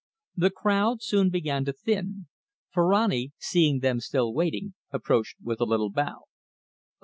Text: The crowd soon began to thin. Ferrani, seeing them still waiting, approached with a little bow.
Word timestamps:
The 0.35 0.49
crowd 0.49 1.03
soon 1.03 1.29
began 1.29 1.63
to 1.65 1.73
thin. 1.73 2.25
Ferrani, 2.71 3.33
seeing 3.37 3.81
them 3.81 3.99
still 3.99 4.33
waiting, 4.33 4.73
approached 4.89 5.35
with 5.43 5.61
a 5.61 5.65
little 5.65 5.91
bow. 5.91 6.21